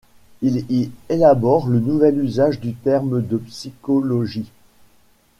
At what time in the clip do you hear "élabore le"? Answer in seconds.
1.09-1.79